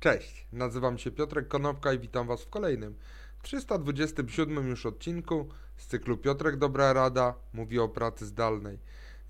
[0.00, 2.94] Cześć, nazywam się Piotrek Konopka i witam Was w kolejnym
[3.42, 8.78] 327 już odcinku z cyklu Piotrek Dobra Rada mówi o pracy zdalnej.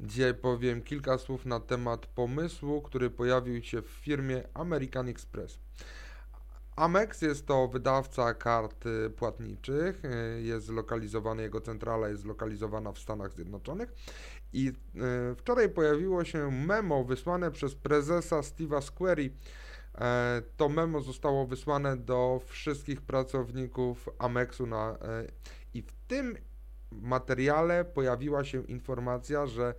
[0.01, 5.59] Dzisiaj powiem kilka słów na temat pomysłu, który pojawił się w firmie American Express.
[6.77, 12.99] Amex jest to wydawca kart y, płatniczych, y, jest zlokalizowany, jego centrala jest zlokalizowana w
[12.99, 13.93] Stanach Zjednoczonych
[14.53, 19.31] i y, wczoraj pojawiło się memo wysłane przez prezesa Steve'a Squarey.
[20.01, 24.99] E, to memo zostało wysłane do wszystkich pracowników Amexu na,
[25.75, 26.37] i w tym
[26.93, 29.75] materiale pojawiła się informacja, że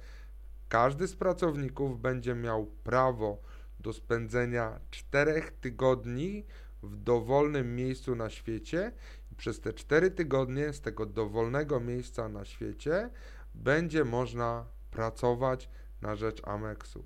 [0.69, 3.41] każdy z pracowników będzie miał prawo
[3.79, 6.45] do spędzenia czterech tygodni
[6.83, 8.91] w dowolnym miejscu na świecie
[9.37, 13.09] przez te 4 tygodnie z tego dowolnego miejsca na świecie
[13.55, 15.69] będzie można pracować
[16.01, 17.03] na rzecz Amexu.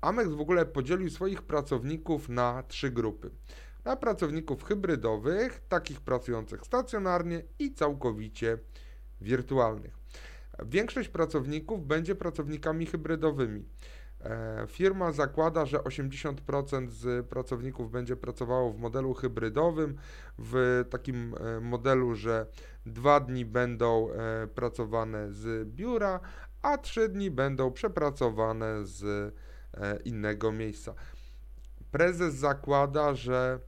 [0.00, 3.30] Amex w ogóle podzielił swoich pracowników na trzy grupy.
[3.84, 8.58] Na pracowników hybrydowych, takich pracujących stacjonarnie i całkowicie
[9.20, 9.98] wirtualnych.
[10.66, 13.64] Większość pracowników będzie pracownikami hybrydowymi.
[14.24, 19.96] E, firma zakłada, że 80% z pracowników będzie pracowało w modelu hybrydowym,
[20.38, 22.46] w takim e, modelu, że
[22.86, 26.20] dwa dni będą e, pracowane z biura,
[26.62, 29.34] a trzy dni będą przepracowane z
[30.04, 30.94] innego miejsca.
[31.90, 33.60] Prezes zakłada, że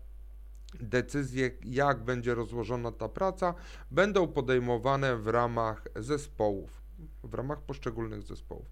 [0.81, 3.55] decyzje, jak będzie rozłożona ta praca,
[3.91, 6.83] będą podejmowane w ramach zespołów,
[7.25, 8.67] w ramach poszczególnych zespołów.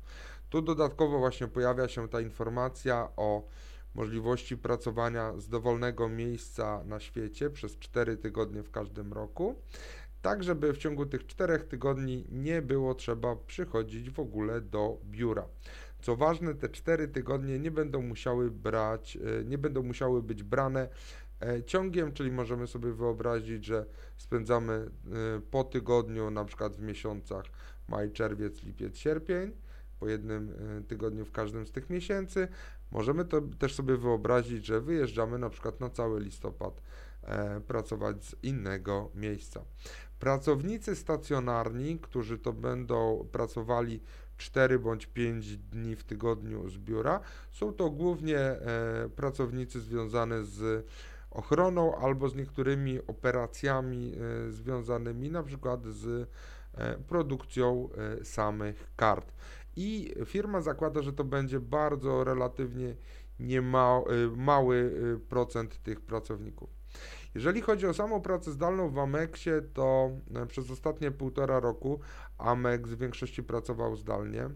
[0.50, 3.42] Tu dodatkowo właśnie pojawia się ta informacja o
[3.95, 9.55] możliwości pracowania z dowolnego miejsca na świecie przez 4 tygodnie w każdym roku,
[10.23, 15.48] tak żeby w ciągu tych 4 tygodni nie było trzeba przychodzić w ogóle do biura.
[16.00, 20.88] Co ważne, te 4 tygodnie nie będą musiały brać, e, nie będą musiały być brane
[21.40, 27.44] e, ciągiem, czyli możemy sobie wyobrazić, że spędzamy e, po tygodniu, na przykład w miesiącach
[27.89, 29.52] maj, czerwiec, lipiec, sierpień
[30.00, 30.55] po jednym
[30.89, 32.48] tygodniu w każdym z tych miesięcy.
[32.92, 36.83] Możemy to też sobie wyobrazić, że wyjeżdżamy na przykład na cały listopad
[37.67, 39.64] pracować z innego miejsca.
[40.18, 44.00] Pracownicy stacjonarni, którzy to będą pracowali
[44.38, 50.86] 4 bądź 5 dni w tygodniu z biura, są to głównie e, pracownicy związani z
[51.30, 56.30] ochroną albo z niektórymi operacjami e, związanymi na przykład z
[56.74, 57.88] e, produkcją
[58.22, 59.32] samych kart
[59.76, 62.94] i firma zakłada, że to będzie bardzo relatywnie
[63.40, 64.00] niema,
[64.36, 64.92] mały
[65.28, 66.70] procent tych pracowników.
[67.38, 72.00] Jeżeli chodzi o samą pracę zdalną w Amexie, to e, przez ostatnie półtora roku
[72.38, 74.50] Amex w większości pracował zdalnie.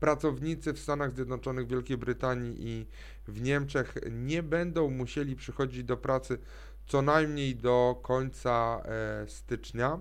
[0.00, 2.86] Pracownicy w Stanach Zjednoczonych, Wielkiej Brytanii i
[3.28, 6.38] w Niemczech nie będą musieli przychodzić do pracy
[6.86, 10.00] co najmniej do końca e, stycznia.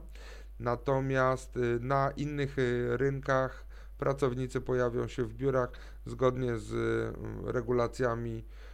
[0.59, 2.55] Natomiast y, na innych
[2.89, 3.65] rynkach
[3.97, 5.71] pracownicy pojawią się w biurach
[6.05, 6.73] zgodnie z
[7.45, 8.68] regulacjami e,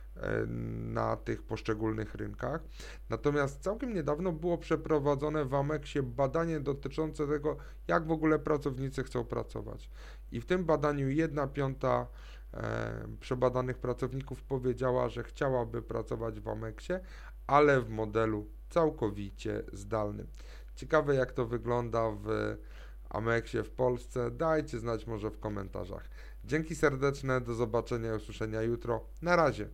[0.94, 2.62] na tych poszczególnych rynkach.
[3.10, 9.26] Natomiast całkiem niedawno było przeprowadzone w Amexie badanie dotyczące tego, jak w ogóle pracownicy chcą
[9.26, 9.90] pracować.
[10.32, 12.08] I w tym badaniu jedna piąta
[12.54, 17.00] e, przebadanych pracowników powiedziała, że chciałaby pracować w Amexie,
[17.48, 20.28] ale w modelu całkowicie zdalnym.
[20.76, 22.58] Ciekawe jak to wygląda w
[23.10, 26.10] Ameksie w Polsce, dajcie znać może w komentarzach.
[26.44, 29.06] Dzięki serdeczne, do zobaczenia i usłyszenia jutro.
[29.22, 29.70] Na razie.